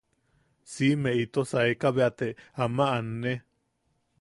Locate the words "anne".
2.97-3.33